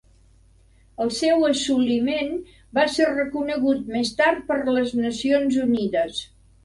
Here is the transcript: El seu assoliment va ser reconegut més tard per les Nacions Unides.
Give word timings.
El 1.03 1.11
seu 1.17 1.43
assoliment 1.49 2.33
va 2.77 2.87
ser 2.95 3.09
reconegut 3.11 3.93
més 3.97 4.15
tard 4.23 4.41
per 4.49 4.59
les 4.79 4.97
Nacions 5.03 5.61
Unides. 5.67 6.25